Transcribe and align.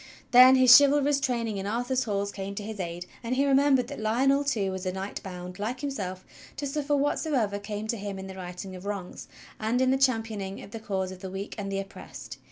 Then 0.31 0.55
his 0.55 0.75
chivalrous 0.75 1.19
train 1.19 1.47
ing 1.47 1.57
in 1.57 1.67
Arthur's 1.67 2.05
halls 2.05 2.31
came 2.31 2.55
to 2.55 2.63
his 2.63 2.79
aid, 2.79 3.05
and 3.23 3.35
he 3.35 3.45
remembered 3.45 3.87
that 3.89 3.99
Lionel 3.99 4.43
too 4.43 4.71
was 4.71 4.83
a 4.87 4.91
knight 4.91 5.21
bound, 5.21 5.59
like 5.59 5.81
himself, 5.81 6.25
to 6.57 6.65
suffer 6.65 6.95
whatsoever 6.95 7.59
came 7.59 7.85
to 7.85 7.97
him 7.97 8.17
in 8.17 8.25
the 8.25 8.33
righting 8.33 8.75
of 8.75 8.87
wrongs, 8.87 9.27
and 9.59 9.79
in 9.79 9.91
the 9.91 9.97
championing 9.99 10.59
of 10.63 10.71
the 10.71 10.79
cause 10.79 11.11
of 11.11 11.19
the 11.19 11.29
weak 11.29 11.53
and 11.59 11.71
the 11.71 11.77
oppressed. 11.77 12.39